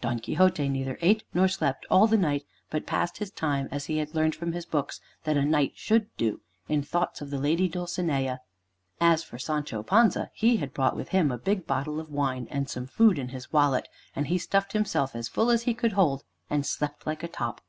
Don 0.00 0.18
Quixote 0.18 0.68
neither 0.68 0.98
ate 1.00 1.22
nor 1.32 1.46
slept 1.46 1.86
all 1.88 2.08
the 2.08 2.16
night, 2.18 2.44
but 2.70 2.86
passed 2.88 3.18
his 3.18 3.30
time, 3.30 3.68
as 3.70 3.84
he 3.84 3.98
had 3.98 4.16
learned 4.16 4.34
from 4.34 4.50
his 4.50 4.66
books 4.66 5.00
that 5.22 5.36
a 5.36 5.44
knight 5.44 5.74
should 5.76 6.08
do, 6.16 6.40
in 6.68 6.82
thoughts 6.82 7.20
of 7.20 7.30
the 7.30 7.38
Lady 7.38 7.68
Dulcinea. 7.68 8.40
As 9.00 9.22
for 9.22 9.38
Sancho 9.38 9.84
Panza, 9.84 10.28
he 10.34 10.56
had 10.56 10.74
brought 10.74 10.96
with 10.96 11.10
him 11.10 11.30
a 11.30 11.38
big 11.38 11.68
bottle 11.68 12.00
of 12.00 12.10
wine, 12.10 12.48
and 12.50 12.68
some 12.68 12.86
food 12.88 13.16
in 13.16 13.28
his 13.28 13.52
wallet, 13.52 13.86
and 14.16 14.26
he 14.26 14.38
stuffed 14.38 14.72
himself 14.72 15.14
as 15.14 15.28
full 15.28 15.50
as 15.50 15.62
he 15.62 15.72
could 15.72 15.92
hold, 15.92 16.24
and 16.50 16.66
slept 16.66 17.06
like 17.06 17.22
a 17.22 17.28
top. 17.28 17.60